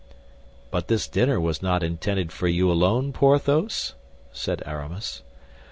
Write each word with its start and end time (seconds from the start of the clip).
"But 0.71 0.87
this 0.87 1.07
dinner 1.07 1.39
was 1.39 1.61
not 1.61 1.83
intended 1.83 2.31
for 2.31 2.47
you 2.47 2.71
alone, 2.71 3.13
Porthos?" 3.13 3.93
said 4.31 4.63
Aramis. 4.65 5.21